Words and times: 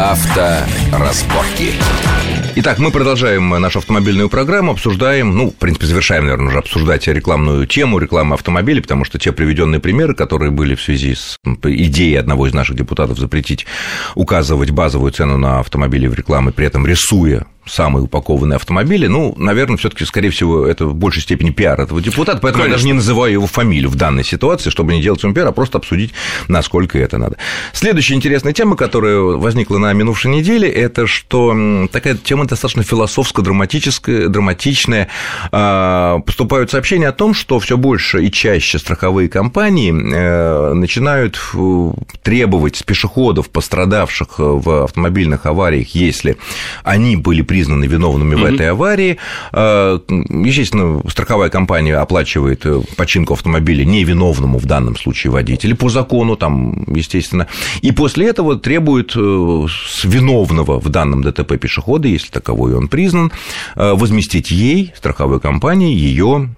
Авторазборки. 0.00 1.74
Итак, 2.56 2.78
мы 2.78 2.90
продолжаем 2.90 3.50
нашу 3.50 3.80
автомобильную 3.80 4.30
программу, 4.30 4.72
обсуждаем, 4.72 5.36
ну, 5.36 5.50
в 5.50 5.54
принципе, 5.54 5.84
завершаем, 5.84 6.24
наверное, 6.24 6.48
уже 6.48 6.58
обсуждать 6.58 7.06
рекламную 7.06 7.66
тему, 7.66 7.98
рекламы 7.98 8.32
автомобилей, 8.32 8.80
потому 8.80 9.04
что 9.04 9.18
те 9.18 9.30
приведенные 9.30 9.78
примеры, 9.78 10.14
которые 10.14 10.50
были 10.50 10.74
в 10.74 10.80
связи 10.80 11.14
с 11.14 11.36
идеей 11.44 12.14
одного 12.14 12.46
из 12.46 12.54
наших 12.54 12.76
депутатов 12.76 13.18
запретить 13.18 13.66
указывать 14.14 14.70
базовую 14.70 15.12
цену 15.12 15.36
на 15.36 15.60
автомобили 15.60 16.06
в 16.06 16.14
рекламе, 16.14 16.50
при 16.50 16.66
этом 16.66 16.86
рисуя 16.86 17.44
самые 17.70 18.04
упакованные 18.04 18.56
автомобили, 18.56 19.06
ну, 19.06 19.34
наверное, 19.36 19.76
все 19.76 19.88
таки 19.88 20.04
скорее 20.04 20.30
всего, 20.30 20.66
это 20.66 20.86
в 20.86 20.94
большей 20.94 21.22
степени 21.22 21.50
пиар 21.50 21.80
этого 21.80 22.00
депутата, 22.00 22.38
поэтому 22.40 22.64
Конечно. 22.64 22.70
я 22.70 22.76
даже 22.76 22.86
не 22.86 22.92
называю 22.94 23.32
его 23.32 23.46
фамилию 23.46 23.90
в 23.90 23.94
данной 23.94 24.24
ситуации, 24.24 24.70
чтобы 24.70 24.92
не 24.92 25.00
делать 25.00 25.22
ему 25.22 25.34
пиар, 25.34 25.48
а 25.48 25.52
просто 25.52 25.78
обсудить, 25.78 26.12
насколько 26.48 26.98
это 26.98 27.18
надо. 27.18 27.36
Следующая 27.72 28.14
интересная 28.14 28.52
тема, 28.52 28.76
которая 28.76 29.18
возникла 29.18 29.78
на 29.78 29.92
минувшей 29.92 30.30
неделе, 30.30 30.68
это 30.68 31.06
что 31.06 31.86
такая 31.92 32.16
тема 32.16 32.46
достаточно 32.46 32.82
философско-драматическая, 32.82 34.28
драматичная. 34.28 35.08
А, 35.52 36.18
поступают 36.20 36.70
сообщения 36.70 37.08
о 37.08 37.12
том, 37.12 37.34
что 37.34 37.60
все 37.60 37.76
больше 37.76 38.24
и 38.24 38.30
чаще 38.30 38.78
страховые 38.78 39.28
компании 39.28 39.92
э, 39.92 40.72
начинают 40.74 41.40
требовать 42.22 42.76
с 42.76 42.82
пешеходов, 42.82 43.50
пострадавших 43.50 44.38
в 44.38 44.84
автомобильных 44.84 45.46
авариях, 45.46 45.94
если 45.94 46.36
они 46.82 47.16
были 47.16 47.42
признаны 47.60 47.84
виновными 47.84 48.36
mm-hmm. 48.36 48.40
в 48.40 48.54
этой 48.54 48.70
аварии. 48.70 49.18
А, 49.52 50.00
естественно, 50.08 51.02
страховая 51.10 51.50
компания 51.50 51.94
оплачивает 51.96 52.64
э, 52.64 52.80
починку 52.96 53.34
автомобиля 53.34 53.84
невиновному 53.84 54.58
в 54.58 54.64
данном 54.64 54.96
случае 54.96 55.30
водителю 55.30 55.76
по 55.76 55.90
закону, 55.90 56.36
там, 56.36 56.84
естественно. 56.94 57.48
И 57.82 57.92
после 57.92 58.28
этого 58.28 58.56
требует 58.56 59.12
э, 59.14 59.66
с 59.68 60.04
виновного 60.04 60.80
в 60.80 60.88
данном 60.88 61.22
ДТП 61.22 61.58
пешехода, 61.58 62.08
если 62.08 62.30
таковой 62.30 62.74
он 62.74 62.88
признан, 62.88 63.30
э, 63.76 63.92
возместить 63.92 64.50
ей, 64.50 64.92
страховой 64.96 65.38
компании, 65.38 65.94
ее 65.94 66.48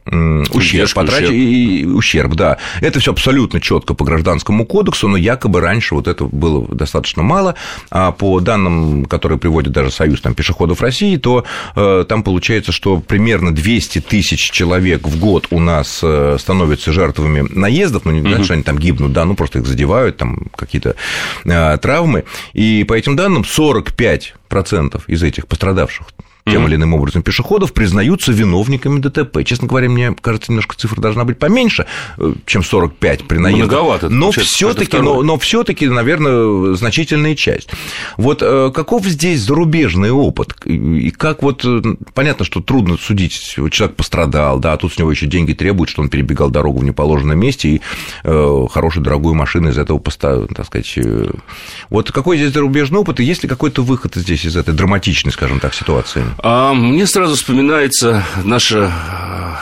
ущерб, 0.54 0.94
потрачен, 0.94 1.34
ущерб. 1.34 1.96
ущерб, 1.96 2.34
да. 2.34 2.58
Это 2.80 3.00
все 3.00 3.10
абсолютно 3.10 3.60
четко 3.60 3.94
по 3.94 4.04
гражданскому 4.04 4.64
кодексу, 4.66 5.08
но 5.08 5.16
якобы 5.16 5.60
раньше 5.60 5.96
вот 5.96 6.06
это 6.06 6.24
было 6.26 6.64
достаточно 6.68 7.24
мало, 7.24 7.56
а 7.90 8.12
по 8.12 8.38
данным, 8.38 9.06
которые 9.06 9.38
приводит 9.38 9.72
даже 9.72 9.90
Союз 9.90 10.20
там, 10.20 10.34
пешеходов 10.34 10.81
России, 10.82 11.16
то 11.16 11.44
э, 11.74 12.04
там 12.08 12.22
получается, 12.22 12.72
что 12.72 12.98
примерно 12.98 13.54
200 13.54 14.00
тысяч 14.00 14.50
человек 14.50 15.06
в 15.06 15.18
год 15.18 15.46
у 15.50 15.58
нас 15.58 16.00
э, 16.02 16.36
становятся 16.38 16.92
жертвами 16.92 17.46
наездов, 17.48 18.04
ну, 18.04 18.12
не 18.12 18.20
значит, 18.20 18.44
что 18.44 18.54
они 18.54 18.62
там 18.62 18.78
гибнут, 18.78 19.12
да, 19.12 19.24
ну, 19.24 19.34
просто 19.34 19.60
их 19.60 19.66
задевают, 19.66 20.16
там 20.16 20.48
какие-то 20.56 20.96
э, 21.44 21.78
травмы, 21.78 22.24
и 22.52 22.84
по 22.84 22.94
этим 22.94 23.16
данным 23.16 23.42
45% 23.42 25.02
из 25.06 25.22
этих 25.22 25.46
пострадавших 25.46 26.06
тем 26.44 26.66
или 26.66 26.74
иным 26.74 26.94
образом 26.94 27.22
пешеходов 27.22 27.72
признаются 27.72 28.32
виновниками 28.32 28.98
ДТП. 28.98 29.44
Честно 29.44 29.68
говоря, 29.68 29.88
мне 29.88 30.14
кажется, 30.20 30.50
немножко 30.50 30.76
цифра 30.76 31.00
должна 31.00 31.24
быть 31.24 31.38
поменьше, 31.38 31.86
э, 32.18 32.34
чем 32.46 32.64
45 32.64 33.28
при 33.28 33.38
наезде. 33.38 33.64
Многовато. 33.64 34.08
Но 34.08 34.32
все-таки, 34.32 34.96
но, 34.98 35.22
но 35.22 35.38
все-таки, 35.38 35.86
наверное, 35.88 36.74
значительная 36.74 37.36
часть. 37.36 37.70
Вот 38.16 38.42
э, 38.42 38.72
каков 38.74 39.06
здесь 39.06 39.40
зарубежный 39.40 40.10
опыт? 40.10 40.54
И 40.66 41.10
как 41.10 41.42
вот 41.42 41.64
э, 41.64 41.80
понятно, 42.12 42.44
что 42.44 42.60
трудно 42.60 42.96
судить, 42.96 43.32
человек 43.70 43.96
пострадал, 43.96 44.58
да, 44.58 44.72
а 44.72 44.76
тут 44.76 44.94
с 44.94 44.98
него 44.98 45.10
еще 45.12 45.26
деньги 45.26 45.52
требуют, 45.52 45.90
что 45.90 46.02
он 46.02 46.08
перебегал 46.08 46.50
дорогу 46.50 46.80
в 46.80 46.84
неположенном 46.84 47.38
месте 47.38 47.68
и 47.68 47.80
э, 48.24 48.66
хорошую 48.70 49.04
дорогую 49.04 49.34
машину 49.34 49.70
из 49.70 49.78
этого 49.78 49.98
поставил, 49.98 50.48
так 50.48 50.66
сказать. 50.66 50.98
Вот 51.88 52.10
какой 52.10 52.36
здесь 52.36 52.52
зарубежный 52.52 52.98
опыт, 52.98 53.20
и 53.20 53.24
есть 53.24 53.42
ли 53.44 53.48
какой-то 53.48 53.82
выход 53.82 54.14
здесь 54.16 54.44
из 54.44 54.56
этой 54.56 54.74
драматичной, 54.74 55.32
скажем 55.32 55.60
так, 55.60 55.74
ситуации? 55.74 56.24
А 56.38 56.74
мне 56.74 57.06
сразу 57.06 57.36
вспоминается 57.36 58.24
наши 58.44 58.78
э, 58.78 58.90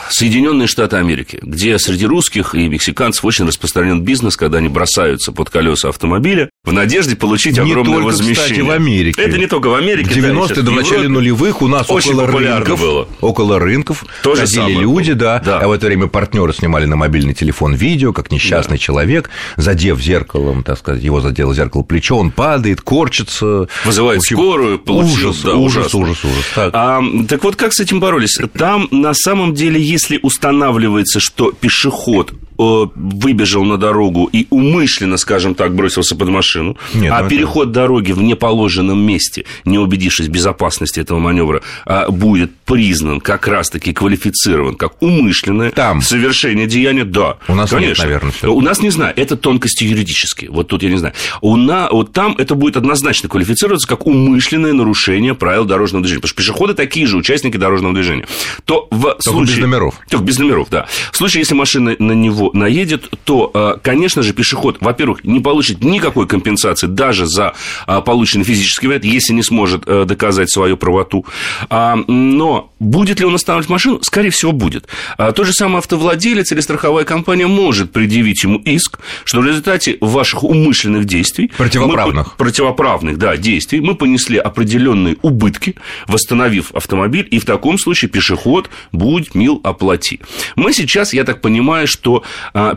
Соединенные 0.09 0.67
Штаты 0.67 0.97
Америки, 0.97 1.39
где 1.41 1.77
среди 1.79 2.05
русских 2.05 2.55
и 2.55 2.67
мексиканцев 2.67 3.23
очень 3.25 3.45
распространен 3.45 4.01
бизнес, 4.01 4.35
когда 4.35 4.59
они 4.59 4.69
бросаются 4.69 5.31
под 5.31 5.49
колеса 5.49 5.89
автомобиля 5.89 6.49
в 6.63 6.73
надежде 6.73 7.15
получить 7.15 7.55
не 7.57 7.71
огромное 7.71 7.95
только, 7.95 8.05
возмещение. 8.05 8.35
Кстати, 8.35 8.61
в 8.61 8.69
Америке. 8.69 9.21
Это 9.21 9.37
не 9.39 9.47
только 9.47 9.67
в 9.67 9.73
Америке. 9.73 10.21
В 10.21 10.23
90-е 10.23 10.61
до 10.61 10.71
начала 10.71 11.03
нулевых 11.07 11.63
у 11.63 11.67
нас 11.67 11.89
очень 11.89 12.13
около 12.13 12.27
рынков, 12.27 12.79
было. 12.79 13.07
около 13.19 13.57
рынков 13.59 14.05
Тоже 14.21 14.41
ходили 14.41 14.55
самое 14.57 14.79
люди, 14.81 15.11
было. 15.13 15.19
да, 15.19 15.39
да. 15.39 15.59
А 15.59 15.67
в 15.67 15.71
это 15.71 15.87
время 15.87 16.05
партнеры 16.05 16.53
снимали 16.53 16.85
на 16.85 16.95
мобильный 16.95 17.33
телефон 17.33 17.73
видео, 17.73 18.13
как 18.13 18.31
несчастный 18.31 18.77
да. 18.77 18.83
человек, 18.83 19.31
задев 19.57 19.99
зеркалом, 19.99 20.63
так 20.63 20.77
сказать, 20.77 21.01
его 21.01 21.19
задело 21.19 21.55
зеркало 21.55 21.81
плечо, 21.81 22.17
он 22.17 22.29
падает, 22.29 22.81
корчится. 22.81 23.67
Вызывает 23.83 24.19
общем, 24.19 24.37
скорую, 24.37 24.77
получил, 24.77 25.29
ужас, 25.31 25.41
да, 25.41 25.55
ужас, 25.55 25.95
ужас, 25.95 26.23
ужас. 26.23 26.45
Так. 26.53 26.69
А, 26.75 27.01
так 27.27 27.43
вот, 27.43 27.55
как 27.55 27.73
с 27.73 27.79
этим 27.79 27.99
боролись? 27.99 28.37
Там, 28.55 28.87
на 28.91 29.15
самом 29.15 29.55
деле, 29.55 29.81
если 29.81 30.19
устанавливается, 30.21 31.19
что 31.19 31.51
пешеход 31.51 32.33
выбежал 32.57 33.63
на 33.63 33.77
дорогу 33.77 34.29
и 34.31 34.47
умышленно, 34.49 35.17
скажем 35.17 35.55
так, 35.55 35.75
бросился 35.75 36.15
под 36.15 36.29
машину, 36.29 36.77
Нет, 36.93 37.11
а 37.15 37.27
переход 37.27 37.69
это... 37.69 37.73
дороги 37.73 38.11
в 38.11 38.21
неположенном 38.21 38.99
месте, 38.99 39.45
не 39.65 39.77
убедившись 39.77 40.27
в 40.27 40.29
безопасности 40.29 40.99
этого 40.99 41.19
маневра, 41.19 41.61
а, 41.85 42.09
будет 42.09 42.51
признан 42.65 43.19
как 43.19 43.47
раз-таки 43.47 43.93
квалифицирован 43.93 44.75
как 44.75 45.01
умышленное 45.01 45.71
Там. 45.71 46.01
совершение 46.01 46.67
деяния, 46.67 47.03
да. 47.03 47.37
У 47.47 47.55
нас 47.55 47.69
конечно. 47.69 48.03
нет, 48.03 48.21
наверное, 48.21 48.49
У 48.49 48.61
нас 48.61 48.81
не 48.81 48.89
знаю, 48.89 49.13
это 49.15 49.35
тонкости 49.35 49.83
юридические. 49.83 50.51
Вот 50.51 50.67
тут 50.67 50.83
я 50.83 50.89
не 50.89 50.97
знаю. 50.97 51.13
У 51.41 51.55
нас, 51.55 51.91
вот 51.91 52.13
там 52.13 52.35
это 52.37 52.55
будет 52.55 52.77
однозначно 52.77 53.29
квалифицироваться 53.29 53.87
как 53.87 54.05
умышленное 54.07 54.73
нарушение 54.73 55.35
правил 55.35 55.65
дорожного 55.65 56.03
движения. 56.03 56.21
Потому 56.21 56.29
что 56.29 56.37
пешеходы 56.37 56.73
такие 56.73 57.07
же 57.07 57.17
участники 57.17 57.57
дорожного 57.57 57.93
движения. 57.93 58.25
То 58.65 58.87
в 58.91 59.01
Только 59.01 59.21
случае... 59.21 59.55
без 59.57 59.61
номеров. 59.63 59.95
Только 60.09 60.25
без 60.25 60.39
номеров, 60.39 60.69
да. 60.69 60.87
В 61.11 61.17
случае, 61.17 61.41
если 61.41 61.55
машина 61.55 61.95
на 61.99 62.13
него 62.13 62.40
наедет, 62.53 63.09
то, 63.23 63.51
э, 63.53 63.79
конечно 63.83 64.23
же, 64.23 64.33
пешеход, 64.33 64.77
во-первых, 64.81 65.23
не 65.23 65.39
получит 65.39 65.83
никакой 65.83 66.27
компенсации 66.27 66.87
даже 66.87 67.25
за 67.25 67.53
э, 67.87 68.01
полученный 68.01 68.45
физический 68.45 68.87
вред, 68.87 69.05
если 69.05 69.33
не 69.33 69.43
сможет 69.43 69.83
э, 69.85 70.05
доказать 70.05 70.49
свою 70.49 70.77
правоту. 70.77 71.25
А, 71.69 71.95
но 72.07 72.71
будет 72.79 73.19
ли 73.19 73.25
он 73.25 73.35
останавливать 73.35 73.69
машину? 73.69 73.99
Скорее 74.01 74.31
всего, 74.31 74.51
будет. 74.51 74.87
А 75.17 75.31
тот 75.31 75.45
же 75.45 75.53
самый 75.53 75.77
автовладелец 75.77 76.51
или 76.51 76.61
страховая 76.61 77.05
компания 77.05 77.47
может 77.47 77.91
предъявить 77.91 78.43
ему 78.43 78.57
иск, 78.59 78.99
что 79.25 79.41
в 79.41 79.45
результате 79.45 79.97
ваших 80.01 80.43
умышленных 80.43 81.05
действий... 81.05 81.51
Противоправных. 81.57 82.27
Мы, 82.27 82.33
противоправных, 82.37 83.17
да, 83.17 83.37
действий 83.37 83.81
мы 83.81 83.95
понесли 83.95 84.37
определенные 84.37 85.17
убытки, 85.21 85.75
восстановив 86.07 86.71
автомобиль, 86.73 87.27
и 87.29 87.39
в 87.39 87.45
таком 87.45 87.77
случае 87.77 88.09
пешеход 88.09 88.69
будет 88.91 89.35
мил 89.35 89.59
оплати. 89.63 90.19
Мы 90.55 90.73
сейчас, 90.73 91.13
я 91.13 91.23
так 91.23 91.41
понимаю, 91.41 91.87
что 91.87 92.23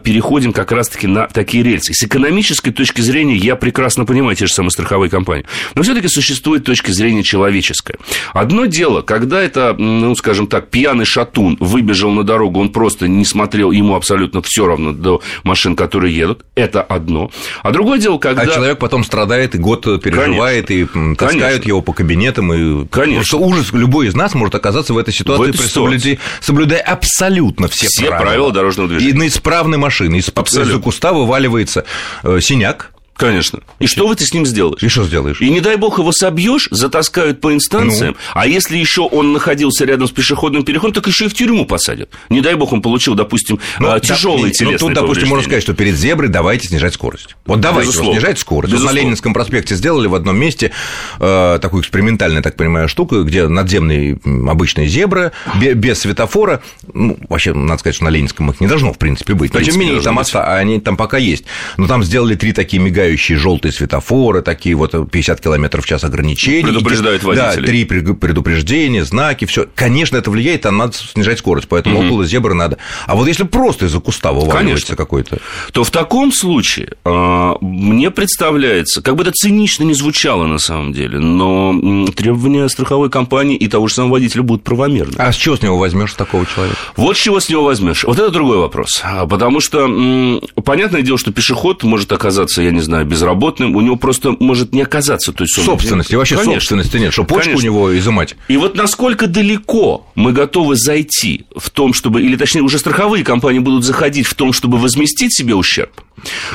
переходим 0.03 0.53
как 0.53 0.73
раз-таки 0.73 1.07
на 1.07 1.27
такие 1.27 1.63
рельсы. 1.63 1.93
С 1.95 2.03
экономической 2.05 2.71
точки 2.71 3.01
зрения 3.01 3.37
я 3.37 3.57
прекрасно 3.57 4.05
понимаю 4.05 4.37
те 4.37 4.47
же 4.47 4.53
самые 4.53 4.71
страховые 4.71 5.11
компании. 5.11 5.47
Но 5.75 5.83
все-таки 5.83 6.09
существует 6.09 6.65
точка 6.65 6.93
зрения 6.93 7.23
человеческая. 7.23 7.99
Одно 8.33 8.67
дело, 8.67 9.03
когда 9.03 9.43
это, 9.43 9.75
ну, 9.77 10.15
скажем 10.17 10.47
так, 10.47 10.69
пьяный 10.69 11.05
шатун 11.05 11.57
выбежал 11.61 12.11
на 12.11 12.25
дорогу, 12.25 12.61
он 12.61 12.71
просто 12.71 13.09
не 13.09 13.25
смотрел, 13.25 13.71
ему 13.71 13.95
абсолютно 13.95 14.43
все 14.43 14.67
равно 14.67 14.93
до 14.93 15.23
машин, 15.43 15.77
которые 15.77 16.17
едут, 16.17 16.45
это 16.55 16.83
одно. 16.83 17.31
А 17.63 17.71
другое 17.71 17.99
дело, 17.99 18.19
когда... 18.19 18.43
А 18.43 18.47
человек 18.47 18.79
потом 18.79 19.05
страдает 19.05 19.55
и 19.55 19.59
год 19.59 19.83
переживает, 20.03 20.69
Конечно. 20.69 21.13
и 21.13 21.15
таскают 21.15 21.43
Конечно. 21.43 21.69
его 21.69 21.83
по 21.83 21.93
кабинетам. 21.93 22.53
И... 22.53 22.87
Конечно. 22.89 23.25
Что 23.25 23.39
ужас 23.39 23.73
любой 23.73 24.09
из 24.09 24.15
нас 24.15 24.35
может 24.35 24.55
оказаться 24.55 24.95
в 24.95 24.99
этой 24.99 25.13
ситуации, 25.13 25.53
в 25.53 25.55
этой 25.55 25.67
ситуации. 25.67 26.19
соблюдая 26.41 26.81
абсолютно 26.81 27.69
все, 27.69 27.87
все 27.87 28.07
правила. 28.07 28.25
правила 28.25 28.53
дорожного 28.53 28.89
движения. 28.89 29.11
И 29.11 29.13
исправной 29.45 29.77
машины, 29.77 30.17
из-под 30.17 30.49
из 30.49 30.81
куста 30.81 31.13
вываливается 31.13 31.85
э, 32.23 32.41
синяк, 32.41 32.94
Конечно. 33.17 33.61
И 33.79 33.87
что 33.87 34.09
вы 34.09 34.17
ты 34.17 34.27
с 34.27 34.35
ним 34.35 34.45
сделаешь? 34.45 34.83
И 34.83 34.89
что 34.89 35.05
сделаешь? 35.05 35.41
И 35.41 35.49
не 35.49 35.61
дай 35.61 35.77
бог 35.77 35.99
его 35.99 36.11
собьешь, 36.13 36.69
затаскают 36.71 37.41
по 37.41 37.53
инстанциям, 37.55 38.17
ну. 38.19 38.41
а 38.41 38.47
если 38.47 38.77
еще 38.77 39.03
он 39.03 39.33
находился 39.33 39.85
рядом 39.85 40.09
с 40.09 40.11
пешеходным 40.11 40.65
переходом, 40.65 40.95
так 40.95 41.07
еще 41.07 41.27
и 41.27 41.29
в 41.29 41.35
тюрьму 41.35 41.65
посадят. 41.65 42.11
Не 42.29 42.41
дай 42.41 42.55
бог 42.55 42.73
он 42.73 42.83
получил, 42.83 43.15
допустим, 43.15 43.61
ну, 43.79 43.91
а, 43.91 44.01
тяжелые 44.01 44.47
да, 44.47 44.51
телесные 44.51 44.73
Ну, 44.73 44.79
тут, 44.79 44.95
допустим, 44.95 45.29
можно 45.29 45.45
сказать, 45.45 45.63
что 45.63 45.75
перед 45.75 45.95
зеброй 45.95 46.29
давайте 46.29 46.69
снижать 46.69 46.95
скорость. 46.95 47.37
Вот 47.47 47.61
давайте 47.61 47.91
Безусловно. 47.91 48.21
снижать 48.21 48.39
скорость. 48.39 48.73
Безусловно. 48.73 48.93
Вот 48.93 49.01
на 49.01 49.05
Ленинском 49.05 49.33
проспекте 49.33 49.77
сделали 49.77 50.09
в 50.09 50.15
одном 50.15 50.37
месте 50.37 50.73
э, 51.21 51.59
такую 51.63 51.83
экспериментальную, 51.83 52.43
так 52.43 52.57
понимаю, 52.57 52.89
штуку, 52.89 53.23
где 53.23 53.47
надземные 53.47 54.19
обычные 54.49 54.89
зебры 54.89 55.33
без 55.55 56.01
светофора, 56.01 56.63
ну, 56.93 57.17
вообще, 57.29 57.55
надо 57.55 57.79
сказать, 57.79 57.95
что 57.95 58.05
на 58.05 58.11
Ленинском 58.11 58.51
их 58.51 58.61
не 58.61 58.67
должно, 58.67 58.93
в 58.93 58.99
принципе, 58.99 59.35
быть. 59.35 59.55
Но, 59.55 59.63
тем 59.63 59.75
не 59.75 59.87
менее, 59.87 60.03
там, 60.03 60.19
оста... 60.19 60.57
они 60.57 60.81
там 60.81 60.97
пока 60.97 61.17
есть. 61.19 61.45
Но 61.77 61.87
там 61.87 62.03
сделали 62.03 62.35
три 62.35 62.53
такие 62.53 62.83
мигающие 62.83 63.04
мигающие 63.05 63.39
желтые 63.39 63.73
светофоры, 63.73 64.43
такие 64.43 64.75
вот 64.75 64.93
50 65.11 65.41
километров 65.41 65.85
в 65.85 65.89
час 65.89 66.05
ограничений. 66.05 66.63
Предупреждают 66.63 67.23
водителей. 67.23 67.57
Да, 67.57 67.63
три 67.63 67.85
предупреждения, 67.85 69.05
знаки, 69.05 69.45
все. 69.45 69.67
Конечно, 69.75 70.17
это 70.17 70.31
влияет, 70.31 70.63
там 70.63 70.77
надо 70.79 70.95
снижать 70.95 71.39
скорость, 71.39 71.69
поэтому 71.69 71.99
угу. 71.99 72.07
около 72.07 72.25
зебры 72.25 72.55
надо. 72.55 72.79
А 73.07 73.15
вот 73.15 73.29
если 73.29 73.45
просто 73.45 73.87
из-за 73.87 74.01
куста 74.01 74.33
вываливается 74.33 74.97
какой-то... 74.97 75.39
То 75.73 75.85
в 75.85 75.91
таком 75.91 76.33
случае 76.33 76.93
э, 77.05 77.53
мне 77.61 78.11
представляется, 78.11 79.03
как 79.03 79.17
бы 79.17 79.23
это 79.23 79.33
цинично 79.33 79.85
не 79.85 79.95
звучало 79.95 80.47
на 80.47 80.59
самом 80.59 80.93
деле, 80.93 81.19
но 81.19 82.07
требования 82.15 82.69
страховой 82.69 83.11
компании 83.11 83.57
и 83.57 83.69
того 83.69 83.89
же 83.89 83.95
самого 83.95 84.13
водителя 84.13 84.43
будут 84.43 84.65
правомерны. 84.65 85.15
А 85.19 85.33
с 85.33 85.37
чего 85.37 85.57
с 85.57 85.63
него 85.63 85.79
возьмешь 85.79 86.15
такого 86.15 86.47
человека? 86.47 86.77
Вот 86.97 87.17
с 87.17 87.21
чего 87.21 87.41
с 87.41 87.49
него 87.49 87.65
возьмешь. 87.65 88.05
Вот 88.05 88.19
это 88.19 88.31
другой 88.31 88.59
вопрос. 88.59 89.01
А, 89.03 89.27
потому 89.27 89.61
что 89.61 90.41
понятное 90.65 91.03
дело, 91.03 91.19
что 91.19 91.33
пешеход 91.33 91.83
может 91.83 92.13
оказаться, 92.13 92.63
я 92.63 92.71
не 92.71 92.81
знаю, 92.81 92.94
безработным, 93.03 93.75
у 93.75 93.81
него 93.81 93.97
просто 93.97 94.37
может 94.39 94.73
не 94.73 94.83
оказаться 94.83 95.33
той 95.33 95.49
суммы. 95.49 95.67
Собственности, 95.67 96.15
вообще 96.15 96.37
Конечно. 96.37 96.61
собственности 96.61 96.97
нет, 96.99 97.13
что 97.13 97.25
почку 97.25 97.51
Конечно. 97.51 97.71
у 97.71 97.73
него 97.73 97.99
изымать. 97.99 98.37
И 98.49 98.57
вот 98.57 98.77
насколько 98.77 99.27
далеко 99.27 100.07
мы 100.15 100.33
готовы 100.33 100.77
зайти 100.77 101.47
в 101.57 101.71
том, 101.71 101.95
чтобы, 101.95 102.23
или 102.23 102.37
точнее 102.37 102.63
уже 102.63 102.79
страховые 102.79 103.25
компании 103.25 103.59
будут 103.59 103.85
заходить 103.85 104.27
в 104.27 104.35
том, 104.35 104.53
чтобы 104.53 104.79
возместить 104.79 105.35
себе 105.35 105.55
ущерб, 105.55 105.91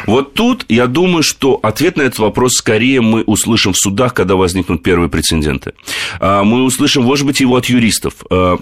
вот 0.06 0.34
тут 0.34 0.66
я 0.70 0.88
думаю, 0.88 1.24
что 1.24 1.60
ответ 1.62 1.98
на 1.98 2.04
этот 2.04 2.20
вопрос 2.20 2.54
скорее 2.54 3.02
мы 3.02 3.24
услышим 3.24 3.74
в 3.74 3.78
судах, 3.78 4.14
когда 4.14 4.36
возникнут 4.36 4.84
первые 4.84 5.10
прецеденты. 5.10 5.74
А, 6.20 6.44
мы 6.44 6.64
услышим, 6.64 7.04
может 7.04 7.26
быть, 7.26 7.40
его 7.40 7.56
от 7.56 7.66
юристов 7.66 8.14
а, 8.30 8.58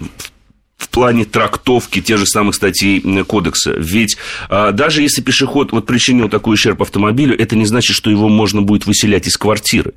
в 0.78 0.88
плане 0.88 1.24
трактовки 1.24 2.00
тех 2.00 2.18
же 2.18 2.26
самых 2.26 2.54
статей 2.54 3.00
кодекса. 3.24 3.74
Ведь 3.76 4.16
а, 4.48 4.70
даже 4.70 5.02
если 5.02 5.20
пешеход 5.20 5.72
вот 5.72 5.86
причинил 5.86 6.28
такой 6.28 6.54
ущерб 6.54 6.80
автомобилю, 6.80 7.38
это 7.38 7.56
не 7.56 7.66
значит, 7.66 7.94
что 7.94 8.10
его 8.10 8.28
можно 8.28 8.62
будет 8.62 8.86
выселять 8.86 9.26
из 9.26 9.36
квартиры. 9.36 9.92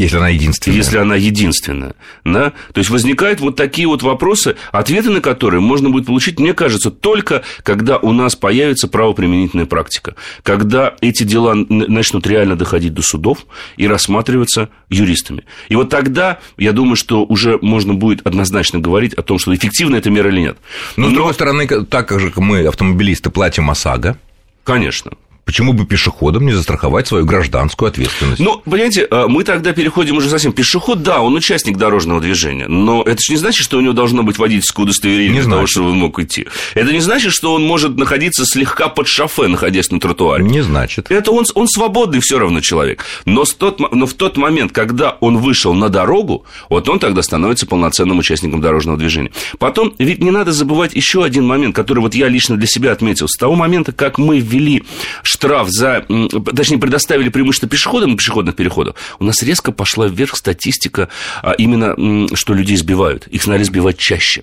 Если 0.00 0.16
она 0.16 0.30
единственная. 0.30 0.76
Если 0.78 0.96
она 0.96 1.14
единственная. 1.14 1.94
Да? 2.24 2.54
То 2.72 2.78
есть 2.78 2.88
возникают 2.88 3.40
вот 3.40 3.56
такие 3.56 3.86
вот 3.86 4.02
вопросы, 4.02 4.56
ответы 4.72 5.10
на 5.10 5.20
которые 5.20 5.60
можно 5.60 5.90
будет 5.90 6.06
получить, 6.06 6.40
мне 6.40 6.54
кажется, 6.54 6.90
только 6.90 7.42
когда 7.62 7.98
у 7.98 8.12
нас 8.12 8.34
появится 8.34 8.88
правоприменительная 8.88 9.66
практика. 9.66 10.14
Когда 10.42 10.94
эти 11.02 11.24
дела 11.24 11.54
начнут 11.54 12.26
реально 12.26 12.56
доходить 12.56 12.94
до 12.94 13.02
судов 13.02 13.44
и 13.76 13.86
рассматриваться 13.86 14.70
юристами. 14.88 15.44
И 15.68 15.76
вот 15.76 15.90
тогда, 15.90 16.38
я 16.56 16.72
думаю, 16.72 16.96
что 16.96 17.26
уже 17.26 17.58
можно 17.60 17.92
будет 17.92 18.26
однозначно 18.26 18.78
говорить 18.78 19.12
о 19.12 19.22
том, 19.22 19.38
что 19.38 19.54
эффективна 19.54 19.96
эта 19.96 20.08
мера 20.08 20.30
или 20.30 20.40
нет. 20.40 20.56
Но, 20.96 21.08
Но... 21.08 21.10
с 21.10 21.14
другой 21.14 21.34
стороны, 21.34 21.66
так 21.66 22.08
как 22.08 22.20
же 22.20 22.32
мы, 22.36 22.66
автомобилисты, 22.66 23.28
платим 23.28 23.68
ОСАГО, 23.68 24.16
Конечно. 24.64 25.12
Почему 25.44 25.72
бы 25.72 25.84
пешеходам 25.84 26.46
не 26.46 26.52
застраховать 26.52 27.08
свою 27.08 27.24
гражданскую 27.24 27.88
ответственность? 27.88 28.40
Ну, 28.40 28.62
понимаете, 28.64 29.06
э, 29.10 29.26
мы 29.26 29.42
тогда 29.44 29.72
переходим 29.72 30.16
уже 30.16 30.28
совсем. 30.28 30.52
Пешеход, 30.52 31.02
да, 31.02 31.20
он 31.20 31.34
участник 31.34 31.76
дорожного 31.76 32.20
движения, 32.20 32.68
но 32.68 33.02
это 33.02 33.20
же 33.20 33.32
не 33.32 33.36
значит, 33.36 33.64
что 33.64 33.78
у 33.78 33.80
него 33.80 33.92
должно 33.92 34.22
быть 34.22 34.38
водительское 34.38 34.84
удостоверение 34.84 35.28
не 35.28 35.34
для 35.34 35.42
значит. 35.44 35.56
того, 35.56 35.66
чтобы 35.66 35.90
он 35.90 35.96
мог 35.96 36.18
идти. 36.20 36.46
Это 36.74 36.92
не 36.92 37.00
значит, 37.00 37.32
что 37.32 37.54
он 37.54 37.64
может 37.64 37.96
находиться 37.96 38.44
слегка 38.46 38.88
под 38.88 39.08
шофе, 39.08 39.48
находясь 39.48 39.90
на 39.90 39.98
тротуаре. 39.98 40.44
Не 40.44 40.62
значит. 40.62 41.10
Это 41.10 41.32
он, 41.32 41.44
он 41.54 41.68
свободный 41.68 42.20
все 42.20 42.38
равно 42.38 42.60
человек. 42.60 43.04
Но, 43.24 43.44
с 43.44 43.54
тот, 43.54 43.80
но 43.92 44.06
в 44.06 44.14
тот 44.14 44.36
момент, 44.36 44.72
когда 44.72 45.16
он 45.20 45.38
вышел 45.38 45.74
на 45.74 45.88
дорогу, 45.88 46.44
вот 46.68 46.88
он 46.88 46.98
тогда 46.98 47.22
становится 47.22 47.66
полноценным 47.66 48.18
участником 48.18 48.60
дорожного 48.60 48.98
движения. 48.98 49.32
Потом, 49.58 49.94
ведь 49.98 50.22
не 50.22 50.30
надо 50.30 50.52
забывать 50.52 50.94
еще 50.94 51.24
один 51.24 51.46
момент, 51.46 51.74
который 51.74 52.00
вот 52.00 52.14
я 52.14 52.28
лично 52.28 52.56
для 52.56 52.66
себя 52.66 52.92
отметил. 52.92 53.28
С 53.28 53.36
того 53.36 53.54
момента, 53.54 53.92
как 53.92 54.18
мы 54.18 54.38
ввели 54.38 54.84
штраф 55.30 55.68
за, 55.68 56.04
точнее, 56.56 56.78
предоставили 56.78 57.28
преимущество 57.28 57.68
пешеходам 57.68 58.10
на 58.10 58.16
пешеходных 58.16 58.56
переходах, 58.56 58.96
у 59.20 59.24
нас 59.24 59.42
резко 59.42 59.70
пошла 59.70 60.08
вверх 60.08 60.36
статистика 60.36 61.08
а 61.42 61.52
именно, 61.52 61.94
что 62.34 62.54
людей 62.54 62.76
сбивают. 62.76 63.26
Их 63.28 63.42
стали 63.42 63.62
сбивать 63.62 63.96
чаще. 63.96 64.42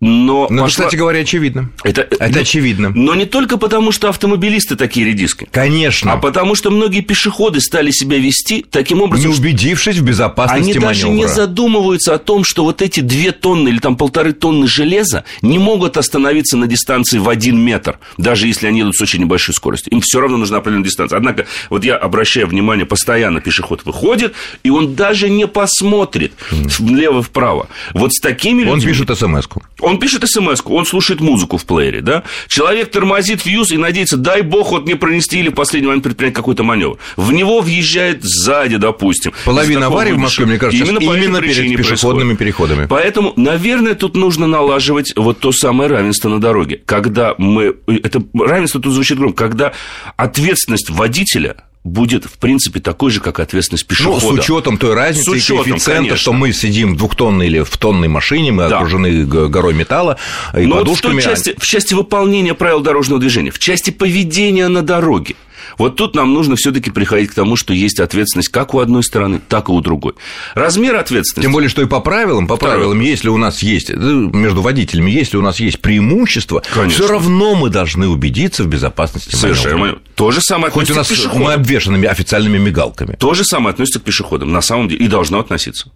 Но, 0.00 0.46
но 0.48 0.62
пошла... 0.62 0.84
кстати 0.84 0.96
говоря, 0.96 1.20
очевидно. 1.20 1.70
Это, 1.82 2.02
это 2.02 2.30
но, 2.32 2.40
очевидно. 2.40 2.90
Но 2.90 3.16
не 3.16 3.24
только 3.26 3.56
потому, 3.56 3.90
что 3.90 4.08
автомобилисты 4.08 4.76
такие 4.76 5.04
редиски. 5.04 5.48
Конечно. 5.50 6.12
А 6.12 6.16
потому, 6.18 6.54
что 6.54 6.70
многие 6.70 7.00
пешеходы 7.00 7.60
стали 7.60 7.90
себя 7.90 8.18
вести 8.18 8.64
таким 8.70 9.02
образом... 9.02 9.30
Не 9.30 9.36
убедившись 9.36 9.96
в 9.96 10.04
безопасности 10.04 10.70
Они 10.70 10.74
маневра. 10.74 10.88
даже 10.88 11.08
не 11.08 11.26
задумываются 11.26 12.14
о 12.14 12.18
том, 12.18 12.44
что 12.44 12.62
вот 12.62 12.80
эти 12.80 13.00
две 13.00 13.32
тонны 13.32 13.70
или 13.70 13.80
там 13.80 13.96
полторы 13.96 14.32
тонны 14.32 14.68
железа 14.68 15.24
не 15.42 15.58
могут 15.58 15.96
остановиться 15.96 16.56
на 16.56 16.68
дистанции 16.68 17.18
в 17.18 17.28
один 17.28 17.58
метр, 17.58 17.98
даже 18.18 18.46
если 18.46 18.68
они 18.68 18.82
идут 18.82 18.94
с 18.94 19.02
очень 19.02 19.20
небольшой 19.20 19.54
скоростью. 19.54 19.92
Им 19.92 20.00
все 20.00 20.20
равно 20.20 20.36
нужна 20.36 20.58
определенная 20.58 20.86
дистанция. 20.86 21.16
Однако, 21.16 21.46
вот 21.70 21.84
я 21.84 21.96
обращаю 21.96 22.46
внимание, 22.46 22.86
постоянно 22.86 23.40
пешеход 23.40 23.84
выходит, 23.84 24.34
и 24.62 24.70
он 24.70 24.94
даже 24.94 25.28
не 25.28 25.48
посмотрит 25.48 26.34
mm. 26.52 26.70
влево-вправо. 26.78 27.68
Вот 27.94 28.12
с 28.12 28.20
такими 28.20 28.60
людьми... 28.60 28.72
Он 28.72 28.80
пишет 28.80 29.18
смс-ку. 29.18 29.62
Он 29.88 29.98
пишет 29.98 30.28
смс 30.28 30.62
он 30.64 30.86
слушает 30.86 31.20
музыку 31.20 31.56
в 31.56 31.64
плеере, 31.64 32.00
да? 32.00 32.22
Человек 32.46 32.90
тормозит 32.90 33.40
фьюз 33.40 33.70
и 33.70 33.76
надеется, 33.76 34.16
дай 34.16 34.42
бог, 34.42 34.70
вот 34.70 34.86
не 34.86 34.94
пронести 34.94 35.38
или 35.40 35.48
в 35.48 35.54
последний 35.54 35.86
момент 35.86 36.04
предпринять 36.04 36.34
какой-то 36.34 36.62
маневр. 36.62 36.98
В 37.16 37.32
него 37.32 37.60
въезжает 37.60 38.22
сзади, 38.22 38.76
допустим. 38.76 39.32
Половина 39.44 39.86
аварий 39.86 40.12
в 40.12 40.18
Москве, 40.18 40.46
мне 40.46 40.58
кажется, 40.58 40.84
именно, 40.84 40.98
именно 40.98 41.40
перед 41.40 41.76
пешеходными 41.76 42.34
происходит. 42.34 42.38
переходами. 42.38 42.86
Поэтому, 42.86 43.32
наверное, 43.36 43.94
тут 43.94 44.16
нужно 44.16 44.46
налаживать 44.46 45.14
вот 45.16 45.40
то 45.40 45.52
самое 45.52 45.90
равенство 45.90 46.28
на 46.28 46.40
дороге. 46.40 46.80
Когда 46.84 47.34
мы... 47.38 47.76
Это 47.86 48.22
равенство 48.34 48.80
тут 48.80 48.92
звучит 48.92 49.18
громко. 49.18 49.44
Когда 49.44 49.72
ответственность 50.16 50.90
водителя 50.90 51.56
будет, 51.88 52.24
в 52.24 52.38
принципе, 52.38 52.80
такой 52.80 53.10
же, 53.10 53.20
как 53.20 53.40
ответственность 53.40 53.86
пешехода. 53.86 54.24
Ну, 54.24 54.36
с 54.36 54.38
учетом 54.38 54.78
той 54.78 54.94
разницы 54.94 55.30
с 55.30 55.32
учетом, 55.32 55.64
коэффициента, 55.64 56.02
конечно. 56.02 56.16
что 56.16 56.32
мы 56.32 56.52
сидим 56.52 56.94
в 56.94 56.96
двухтонной 56.96 57.46
или 57.46 57.60
в 57.60 57.76
тонной 57.76 58.08
машине, 58.08 58.52
мы 58.52 58.68
да. 58.68 58.76
окружены 58.76 59.24
горой 59.24 59.74
металла 59.74 60.18
и 60.54 60.66
Но 60.66 60.76
подушками. 60.76 61.14
Вот 61.14 61.20
в, 61.20 61.24
той 61.24 61.34
части, 61.34 61.54
в 61.58 61.64
части 61.64 61.94
выполнения 61.94 62.54
правил 62.54 62.80
дорожного 62.80 63.20
движения, 63.20 63.50
в 63.50 63.58
части 63.58 63.90
поведения 63.90 64.68
на 64.68 64.82
дороге, 64.82 65.34
вот 65.76 65.96
тут 65.96 66.14
нам 66.14 66.32
нужно 66.32 66.56
все-таки 66.56 66.90
приходить 66.90 67.30
к 67.30 67.34
тому, 67.34 67.56
что 67.56 67.74
есть 67.74 68.00
ответственность 68.00 68.48
как 68.48 68.74
у 68.74 68.78
одной 68.78 69.02
стороны, 69.02 69.40
так 69.48 69.68
и 69.68 69.72
у 69.72 69.80
другой. 69.80 70.14
Размер 70.54 70.96
ответственности. 70.96 71.46
Тем 71.46 71.52
более, 71.52 71.68
что 71.68 71.82
и 71.82 71.86
по 71.86 72.00
правилам, 72.00 72.46
по 72.46 72.56
правилам, 72.56 73.00
если 73.00 73.28
у 73.28 73.36
нас 73.36 73.62
есть 73.62 73.90
между 73.90 74.62
водителями, 74.62 75.10
если 75.10 75.36
у 75.36 75.42
нас 75.42 75.60
есть 75.60 75.80
преимущество, 75.80 76.62
все 76.88 77.08
равно 77.08 77.54
мы 77.54 77.70
должны 77.70 78.08
убедиться 78.08 78.64
в 78.64 78.68
безопасности. 78.68 79.34
Совершенно. 79.34 79.98
То 80.14 80.30
же 80.30 80.40
самое 80.40 80.72
Хоть 80.72 80.90
у 80.90 80.94
нас 80.94 81.10
мы 81.34 81.52
обвешаны 81.52 82.04
официальными 82.06 82.58
мигалками. 82.58 83.16
То 83.18 83.34
же 83.34 83.44
самое 83.44 83.72
относится 83.72 84.00
к 84.00 84.02
пешеходам, 84.02 84.52
на 84.52 84.60
самом 84.60 84.88
деле, 84.88 85.04
и 85.04 85.08
должно 85.08 85.38
относиться. 85.38 85.90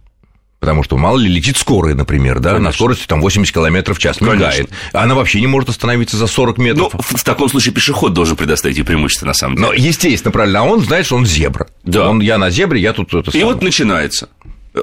Потому 0.63 0.85
что 0.85 0.97
мало 0.97 1.19
ли 1.19 1.29
летит 1.29 1.57
скорая, 1.57 1.97
например, 1.97 2.39
да, 2.39 2.51
Конечно. 2.51 2.69
на 2.69 2.73
скорости 2.73 3.05
там 3.09 3.21
80 3.21 3.53
км 3.53 3.95
в 3.95 3.99
час 3.99 4.21
мигает. 4.21 4.71
А 4.93 5.03
она 5.03 5.17
вообще 5.17 5.41
не 5.41 5.49
может 5.49 5.69
остановиться 5.69 6.17
за 6.17 6.29
40 6.29 6.57
метров. 6.59 6.93
Ну, 6.95 7.01
в 7.03 7.25
таком 7.25 7.49
случае 7.49 7.75
пешеход 7.75 8.13
должен 8.13 8.37
предоставить 8.37 8.77
ей 8.77 8.85
преимущество, 8.85 9.27
на 9.27 9.35
самом 9.35 9.57
деле. 9.57 9.67
Но, 9.67 9.73
естественно, 9.75 10.31
правильно. 10.31 10.61
А 10.61 10.63
он, 10.63 10.81
знаешь, 10.85 11.11
он 11.11 11.27
зебра. 11.27 11.67
Да. 11.83 12.09
Он, 12.09 12.21
я 12.21 12.39
на 12.39 12.51
зебре, 12.51 12.81
я 12.81 12.93
тут 12.93 13.13
это 13.13 13.31
И 13.31 13.41
самое. 13.41 13.47
вот 13.47 13.61
начинается 13.63 14.29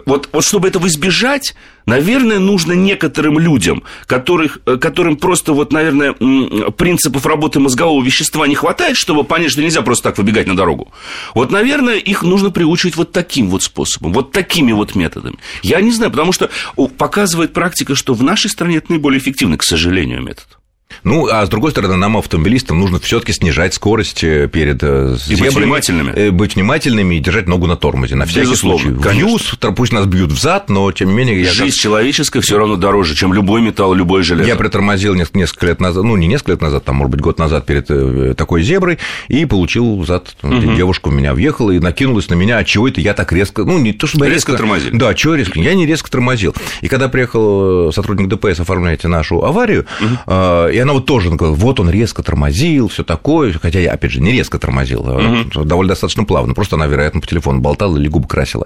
вот, 0.06 0.30
вот 0.32 0.44
чтобы 0.44 0.68
этого 0.68 0.88
избежать, 0.88 1.56
наверное, 1.86 2.40
нужно 2.40 2.74
некоторым 2.74 3.40
людям, 3.40 3.84
которых, 4.06 4.60
э, 4.66 4.78
которым 4.78 5.18
просто, 5.18 5.54
вот, 5.54 5.74
наверное, 5.74 6.14
принципов 6.72 7.26
работы 7.26 7.60
мозгового 7.60 8.04
вещества 8.04 8.48
не 8.48 8.56
хватает, 8.56 8.98
чтобы 8.98 9.24
понять, 9.24 9.52
что 9.52 9.62
нельзя 9.62 9.82
просто 9.82 10.10
так 10.10 10.18
выбегать 10.18 10.48
на 10.48 10.56
дорогу. 10.56 10.92
Вот, 11.34 11.52
наверное, 11.52 11.96
их 11.98 12.24
нужно 12.24 12.52
приучивать 12.52 12.96
вот 12.96 13.12
таким 13.12 13.50
вот 13.50 13.64
способом, 13.64 14.14
вот 14.14 14.32
такими 14.32 14.72
вот 14.72 14.96
методами. 14.96 15.38
Я 15.64 15.82
не 15.82 15.92
знаю, 15.92 16.12
потому 16.12 16.32
что 16.32 16.50
показывает 16.98 17.54
практика, 17.54 17.96
что 17.96 18.14
в 18.14 18.24
нашей 18.24 18.50
стране 18.50 18.78
это 18.78 18.92
наиболее 18.92 19.20
эффективный, 19.20 19.58
к 19.58 19.64
сожалению, 19.64 20.22
метод. 20.22 20.59
Ну, 21.04 21.28
а 21.32 21.46
с 21.46 21.50
другой 21.50 21.72
стороны, 21.72 21.96
нам, 21.96 22.18
автомобилистам, 22.18 22.80
нужно 22.80 23.00
все-таки 23.00 23.32
снижать 23.32 23.74
скорость 23.74 24.24
э, 24.24 24.50
перед 24.52 24.84
э, 24.84 25.16
и 25.28 25.36
зебрами, 25.36 25.48
быть 25.48 25.56
внимательными. 25.56 26.14
Э, 26.16 26.32
быть 26.32 26.56
внимательными 26.56 27.16
и 27.16 27.20
держать 27.20 27.48
ногу 27.48 27.68
на 27.68 27.78
тормозе. 27.78 28.16
На 28.16 28.26
всякий 28.26 28.42
Безусловно, 28.42 29.02
случай. 29.02 29.18
Вьюз, 29.18 29.56
пусть 29.76 29.94
нас 29.94 30.06
бьют 30.06 30.32
в 30.32 30.40
зад, 30.40 30.70
но 30.70 30.92
тем 30.92 31.10
не 31.10 31.16
менее... 31.16 31.42
Я 31.42 31.52
Жизнь 31.52 31.76
как... 31.76 31.82
человеческая 31.82 32.42
все 32.42 32.58
равно 32.58 32.76
дороже, 32.76 33.16
чем 33.16 33.34
любой 33.34 33.62
металл, 33.62 33.94
любой 33.94 34.24
железо. 34.24 34.48
Я 34.48 34.56
притормозил 34.56 35.16
несколько 35.16 35.66
лет 35.68 35.80
назад, 35.80 36.04
ну, 36.04 36.16
не 36.18 36.28
несколько 36.28 36.52
лет 36.52 36.62
назад, 36.62 36.84
там, 36.86 36.98
может 36.98 37.12
быть, 37.12 37.22
год 37.22 37.40
назад 37.40 37.66
перед 37.66 38.36
такой 38.36 38.64
зеброй, 38.64 39.00
и 39.28 39.46
получил 39.46 39.98
в 39.98 40.06
зад. 40.06 40.36
Угу. 40.42 40.76
Девушка 40.76 41.10
у 41.10 41.12
меня 41.12 41.34
въехала 41.34 41.72
и 41.72 41.80
накинулась 41.80 42.30
на 42.30 42.34
меня, 42.34 42.58
а 42.58 42.64
чего 42.64 42.88
это 42.88 43.00
я 43.00 43.14
так 43.14 43.32
резко... 43.32 43.64
Ну, 43.64 43.78
не 43.78 43.94
то, 43.94 44.08
чтобы 44.08 44.26
резко... 44.26 44.52
Резко 44.52 44.64
тормозил. 44.64 44.92
Да, 44.94 45.14
чего 45.14 45.36
резко? 45.36 45.60
Я 45.60 45.74
не 45.74 45.86
резко 45.86 46.10
тормозил. 46.12 46.56
И 46.82 46.88
когда 46.88 47.08
приехал 47.10 47.92
сотрудник 47.94 48.28
ДПС 48.28 48.60
оформлять 48.60 49.04
нашу 49.04 49.44
аварию, 49.44 49.86
угу. 50.02 50.70
И 50.80 50.82
она 50.82 50.94
вот 50.94 51.06
тоже 51.06 51.30
вот 51.30 51.80
он 51.82 51.90
резко 51.90 52.24
тормозил, 52.24 52.88
все 52.88 53.04
такое, 53.04 53.52
хотя 53.52 53.80
я, 53.80 53.92
опять 53.92 54.12
же, 54.12 54.22
не 54.22 54.32
резко 54.32 54.58
тормозил, 54.58 55.02
угу. 55.02 55.66
довольно 55.66 55.90
достаточно 55.90 56.24
плавно, 56.24 56.54
просто 56.54 56.78
она, 56.78 56.88
вероятно, 56.88 57.20
по 57.20 57.28
телефону 57.28 57.60
болтала 57.60 57.98
или 57.98 58.08
губы 58.08 58.30
красила. 58.30 58.66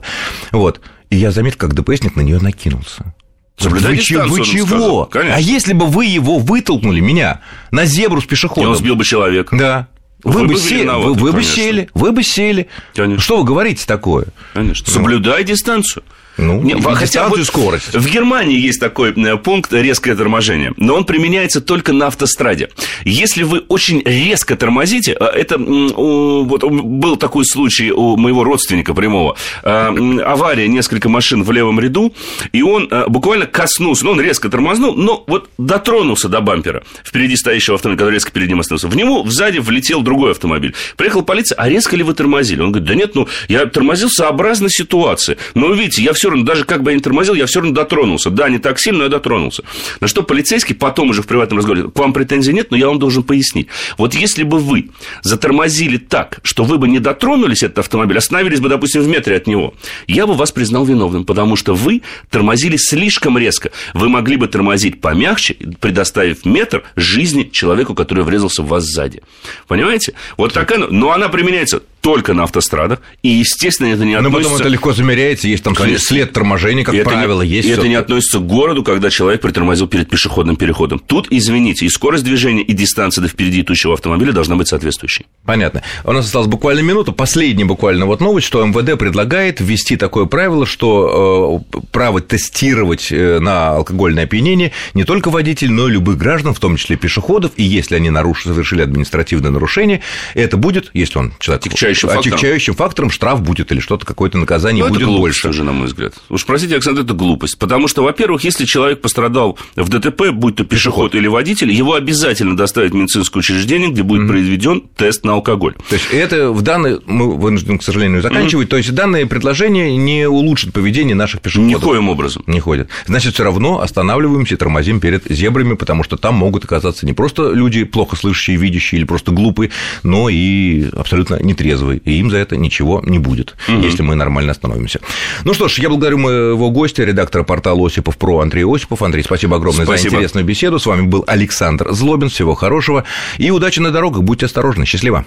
Вот. 0.51 0.79
И 1.10 1.15
я 1.15 1.32
заметил, 1.32 1.58
как 1.58 1.74
ДПСник 1.74 2.15
на 2.15 2.22
нее 2.22 2.39
накинулся. 2.39 3.15
Соблюдай 3.58 3.96
вы, 3.96 4.27
вы 4.27 4.46
чего? 4.46 5.10
А 5.12 5.39
если 5.39 5.74
бы 5.74 5.88
вы 5.88 6.05
его 6.05 6.38
вытолкнули, 6.38 7.00
меня, 7.00 7.41
на 7.72 7.86
зебру 7.86 8.22
с 8.22 8.25
пешеходом? 8.25 8.65
И 8.65 8.67
он 8.67 8.75
сбил 8.75 8.96
бы 8.96 9.03
человека. 9.03 9.58
Да. 9.58 9.88
Вы, 10.24 10.42
вы 10.42 10.48
бы, 10.48 10.56
сели, 10.56 10.88
вы, 10.88 11.13
вы 11.13 11.32
бы 11.34 11.44
сели, 11.44 11.89
вы 11.94 12.12
бы 12.12 12.24
сели. 12.24 12.68
Конечно. 12.96 13.22
Что 13.22 13.38
вы 13.38 13.44
говорите 13.44 13.86
такое? 13.86 14.27
Конечно. 14.53 14.92
Соблюдай 14.92 15.44
дистанцию. 15.44 16.03
Ну, 16.38 16.62
не, 16.62 16.74
хотя 16.82 17.27
вот 17.27 17.44
скорость. 17.46 17.94
В 17.94 18.10
Германии 18.10 18.60
есть 18.60 18.80
такой 18.80 19.12
э, 19.12 19.38
пункт 19.38 19.72
резкое 19.72 20.15
торможение, 20.15 20.74
но 20.77 20.96
он 20.96 21.06
применяется 21.06 21.62
только 21.62 21.94
на 21.94 22.08
автостраде. 22.08 22.70
Если 23.06 23.44
вы 23.44 23.60
очень 23.60 24.01
резко 24.03 24.56
тормозите, 24.56 25.15
э, 25.20 25.25
это 25.25 25.60
вот 25.60 26.63
был 26.63 27.18
такой 27.18 27.46
случай 27.46 27.92
у 27.92 28.18
моего 28.18 28.44
родственника 28.44 28.96
прямого, 28.96 29.36
э, 29.62 30.20
авария 30.25 30.68
несколько 30.68 31.08
машин 31.08 31.44
в 31.44 31.51
левом 31.51 31.80
ряду, 31.80 32.15
и 32.51 32.63
он 32.63 32.89
буквально 33.08 33.46
коснулся, 33.46 34.06
ну, 34.06 34.12
он 34.12 34.22
резко 34.22 34.50
тормознул, 34.50 34.96
но 34.96 35.24
вот 35.27 35.50
дотронулся 35.60 36.30
до 36.30 36.42
бампера 36.42 36.84
впереди 37.03 37.36
стоящего 37.36 37.75
автомобиля, 37.75 38.00
который 38.00 38.13
резко 38.15 38.32
перед 38.32 38.50
ним 38.50 38.60
остановился. 38.60 38.88
В 38.88 38.96
него 38.96 39.24
сзади 39.27 39.60
влетел 39.60 40.01
другой 40.13 40.32
автомобиль. 40.32 40.75
Приехала 40.96 41.24
полиция, 41.24 41.55
а 41.55 41.67
резко 41.67 41.96
ли 41.96 42.03
вы 42.03 42.13
тормозили? 42.13 42.62
Он 42.62 42.72
говорит, 42.72 42.88
да 42.88 42.93
нет, 42.93 43.15
ну, 43.15 43.27
я 43.48 43.65
тормозил 43.65 44.10
сообразно 44.10 44.70
ситуации. 44.70 45.38
Но, 45.55 45.74
видите, 45.74 46.03
я 46.03 46.13
все 46.13 46.29
равно, 46.29 46.46
даже 46.46 46.65
как 46.65 46.84
бы 46.84 46.91
я 46.91 46.96
не 46.96 47.01
тормозил, 47.01 47.34
я 47.34 47.48
все 47.48 47.62
равно 47.62 47.74
дотронулся. 47.74 48.29
Да, 48.29 48.48
не 48.48 48.60
так 48.60 48.79
сильно, 48.79 49.00
но 49.00 49.03
я 49.05 49.10
дотронулся. 49.10 49.63
На 50.01 50.08
что 50.08 50.22
полицейский 50.22 50.75
потом 50.75 51.10
уже 51.10 51.24
в 51.24 51.27
приватном 51.27 51.58
разговоре, 51.58 51.89
к 51.89 51.98
вам 51.98 52.13
претензий 52.13 52.53
нет, 52.53 52.70
но 52.70 52.77
я 52.77 52.88
вам 52.88 53.00
должен 53.00 53.24
пояснить. 53.24 53.67
Вот 53.98 54.13
если 54.13 54.43
бы 54.43 54.60
вы 54.60 54.89
затормозили 55.24 55.98
так, 55.98 56.39
что 56.43 56.63
вы 56.63 56.77
бы 56.77 56.88
не 56.88 57.00
дотронулись 57.00 57.63
этот 57.63 57.79
автомобиль, 57.79 58.20
остановились 58.20 58.60
бы, 58.60 58.70
допустим, 58.70 59.01
в 59.01 59.08
метре 59.08 59.36
от 59.36 59.48
него, 59.48 59.74
я 60.08 60.27
бы 60.27 60.36
вас 60.36 60.51
признал 60.51 60.86
виновным, 60.86 61.25
потому 61.25 61.55
что 61.55 61.74
вы 61.74 62.03
тормозили 62.29 62.77
слишком 62.77 63.36
резко. 63.36 63.72
Вы 63.96 64.10
могли 64.10 64.36
бы 64.36 64.48
тормозить 64.48 65.01
помягче, 65.01 65.55
предоставив 65.79 66.46
метр 66.46 66.84
жизни 66.96 67.50
человеку, 67.51 67.96
который 67.96 68.24
врезался 68.24 68.62
в 68.62 68.67
вас 68.67 68.84
сзади. 68.84 69.24
Понимаете? 69.67 70.02
Вот 70.38 70.53
такая, 70.53 70.79
но 70.79 71.12
она 71.12 71.29
применяется 71.29 71.83
только 72.03 72.33
на 72.33 72.43
автострадах, 72.43 73.00
и, 73.22 73.29
естественно, 73.29 73.88
это 73.88 74.03
не 74.03 74.13
относится... 74.13 74.39
Но 74.39 74.43
потом 74.43 74.60
это 74.60 74.67
легко 74.67 74.91
замеряется, 74.91 75.48
есть 75.48 75.63
там 75.63 75.74
Конечно. 75.74 76.05
след 76.05 76.33
торможения, 76.33 76.83
как 76.83 76.95
и 76.95 77.01
правило, 77.01 77.43
не, 77.43 77.48
есть. 77.48 77.69
И 77.69 77.72
это 77.72 77.88
не 77.88 77.95
относится 77.95 78.39
к 78.39 78.45
городу, 78.45 78.83
когда 78.83 79.10
человек 79.10 79.39
притормозил 79.39 79.88
перед 79.88 80.10
пешеходным 80.10 80.57
переходом. 80.57 81.00
Тут, 81.00 81.27
извините, 81.29 81.86
и 81.86 81.89
скорость 81.89 82.25
движения, 82.25 82.62
и 82.62 82.74
дистанция 82.74 83.22
до 83.22 83.29
впереди 83.29 83.62
идущего 83.62 83.93
автомобиля 83.93 84.33
должна 84.33 84.57
быть 84.57 84.67
соответствующей. 84.67 85.27
Понятно. 85.45 85.81
У 86.03 86.12
нас 86.12 86.25
осталось 86.25 86.50
буквально 86.50 86.81
минуту. 86.81 87.13
Последняя 87.13 87.63
буквально 87.63 88.05
вот 88.05 88.19
новость, 88.19 88.48
что 88.48 88.65
МВД 88.65 89.00
предлагает 89.00 89.62
ввести 89.62 89.95
такое 89.95 90.25
правило, 90.25 90.65
что 90.65 91.63
э, 91.74 91.81
право 91.93 92.19
тестировать 92.19 93.13
э, 93.13 93.39
на 93.39 93.77
алкогольное 93.77 94.25
опьянение 94.25 94.74
не 94.93 95.05
только 95.05 95.29
водитель, 95.29 95.72
но 95.72 95.88
и 95.88 95.91
любых 95.91 96.17
граждан, 96.17 96.53
в 96.53 96.60
том 96.60 96.75
числе 96.75 96.98
пешеходов, 96.98 97.53
и 97.55 97.63
если 97.63 97.95
они 97.95 98.10
нарушили, 98.10 98.51
совершили 98.51 98.81
административное 98.81 99.51
нарушение, 99.51 100.01
это 100.33 100.57
будет, 100.57 100.91
если 100.93 101.19
он 101.19 101.33
человек 101.39 101.63
отягчающим 101.93 102.09
фактором. 102.09 102.33
Отягчающим 102.33 102.73
фактором 102.73 103.12
штраф 103.12 103.41
будет 103.41 103.71
или 103.71 103.79
что-то, 103.79 104.05
какое-то 104.05 104.38
наказание 104.38 104.83
ну, 104.83 104.89
будет 104.89 105.01
это 105.01 105.05
глупость 105.07 105.21
больше. 105.21 105.43
Тоже, 105.43 105.63
на 105.63 105.71
мой 105.71 105.88
взгляд. 105.88 106.13
Уж 106.29 106.45
простите, 106.45 106.75
Александр, 106.75 107.01
это 107.01 107.13
глупость. 107.13 107.57
Потому 107.57 107.88
что, 107.88 108.03
во-первых, 108.03 108.43
если 108.43 108.65
человек 108.65 109.01
пострадал 109.01 109.57
в 109.75 109.89
ДТП, 109.89 110.31
будь 110.31 110.55
то 110.55 110.63
пешеход, 110.63 111.12
пешеход. 111.12 111.15
или 111.15 111.27
водитель, 111.27 111.71
его 111.71 111.93
обязательно 111.93 112.55
доставят 112.55 112.91
в 112.91 112.95
медицинское 112.95 113.39
учреждение, 113.39 113.89
где 113.89 114.03
будет 114.03 114.23
mm-hmm. 114.23 114.27
произведен 114.27 114.83
тест 114.95 115.23
на 115.23 115.33
алкоголь. 115.33 115.75
То 115.89 115.95
есть 115.95 116.07
это 116.12 116.51
в 116.51 116.62
данной, 116.62 117.00
мы 117.05 117.35
вынуждены, 117.35 117.77
к 117.77 117.83
сожалению, 117.83 118.21
заканчивать, 118.21 118.67
mm-hmm. 118.67 118.71
то 118.71 118.77
есть 118.77 118.93
данные 118.93 119.25
предложения 119.25 119.95
не 119.97 120.27
улучшат 120.27 120.73
поведение 120.73 121.15
наших 121.15 121.41
пешеходов. 121.41 121.81
Никоим 121.81 122.09
образом. 122.09 122.43
Не 122.47 122.59
ходят. 122.59 122.89
Значит, 123.05 123.33
все 123.33 123.43
равно 123.43 123.81
останавливаемся 123.81 124.55
и 124.55 124.57
тормозим 124.57 125.00
перед 125.00 125.25
зебрами, 125.29 125.75
потому 125.75 126.03
что 126.03 126.17
там 126.17 126.35
могут 126.35 126.65
оказаться 126.65 127.05
не 127.05 127.13
просто 127.13 127.51
люди 127.51 127.83
плохо 127.83 128.15
слышащие, 128.15 128.57
видящие 128.57 129.00
или 129.00 129.05
просто 129.05 129.31
глупые, 129.31 129.71
но 130.03 130.29
и 130.29 130.89
абсолютно 130.95 131.41
нетрезвые, 131.41 131.83
и 131.92 132.12
им 132.20 132.30
за 132.30 132.38
это 132.38 132.58
ничего 132.58 133.02
не 133.06 133.20
будет, 133.20 133.56
угу. 133.68 133.80
если 133.80 134.04
мы 134.04 134.16
нормально 134.16 134.52
остановимся. 134.52 135.00
Ну 135.44 135.54
что 135.54 135.68
ж, 135.68 135.80
я 135.80 135.90
благодарю 135.90 136.18
моего 136.18 136.72
гостя, 136.72 137.04
редактора 137.04 137.44
портала 137.44 137.86
Осипов 137.86 138.18
Про 138.18 138.40
Андрея 138.40 138.68
Осипов. 138.68 139.02
Андрей, 139.02 139.24
спасибо 139.24 139.58
огромное 139.58 139.86
спасибо. 139.86 140.10
за 140.10 140.16
интересную 140.16 140.46
беседу. 140.46 140.80
С 140.80 140.86
вами 140.86 141.04
был 141.04 141.24
Александр 141.28 141.92
Злобин. 141.92 142.30
Всего 142.30 142.56
хорошего 142.56 143.04
и 143.38 143.52
удачи 143.52 143.80
на 143.80 143.92
дорогах. 143.92 144.24
Будьте 144.24 144.46
осторожны. 144.46 144.86
Счастливо. 144.86 145.25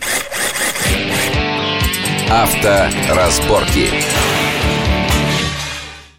Авторазборки. 2.28 3.88